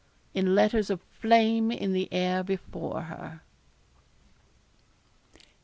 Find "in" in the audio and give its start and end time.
0.33-0.55, 1.69-1.93